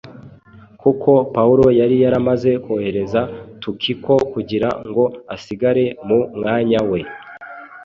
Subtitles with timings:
[0.81, 3.21] kuko Pawulo yari yaramaze kohereza
[3.61, 5.03] Tukiko kugira ngo
[5.35, 6.99] asigare mu mwanya we.